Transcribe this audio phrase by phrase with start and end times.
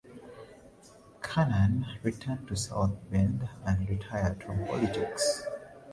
[1.21, 5.45] Kernan returned to South Bend and retired from politics.